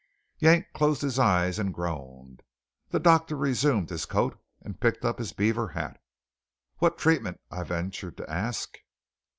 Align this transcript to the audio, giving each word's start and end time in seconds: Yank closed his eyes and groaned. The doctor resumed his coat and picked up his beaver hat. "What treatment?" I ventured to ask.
Yank 0.39 0.65
closed 0.73 1.03
his 1.03 1.19
eyes 1.19 1.59
and 1.59 1.71
groaned. 1.75 2.41
The 2.89 2.99
doctor 2.99 3.35
resumed 3.35 3.91
his 3.91 4.07
coat 4.07 4.35
and 4.63 4.79
picked 4.79 5.05
up 5.05 5.19
his 5.19 5.31
beaver 5.31 5.67
hat. 5.67 6.01
"What 6.77 6.97
treatment?" 6.97 7.39
I 7.51 7.61
ventured 7.61 8.17
to 8.17 8.27
ask. 8.27 8.79